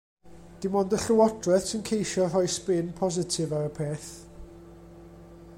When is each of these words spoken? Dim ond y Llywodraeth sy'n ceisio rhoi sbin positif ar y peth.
Dim 0.63 0.77
ond 0.79 0.95
y 0.97 0.99
Llywodraeth 1.03 1.67
sy'n 1.73 1.85
ceisio 1.91 2.25
rhoi 2.31 2.51
sbin 2.55 2.91
positif 3.03 3.55
ar 3.59 3.69
y 3.71 3.71
peth. 3.81 4.11